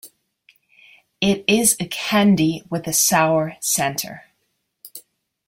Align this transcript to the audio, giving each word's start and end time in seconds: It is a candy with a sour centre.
It 1.21 1.43
is 1.47 1.77
a 1.79 1.85
candy 1.87 2.63
with 2.71 2.87
a 2.87 2.91
sour 2.91 3.57
centre. 3.59 4.23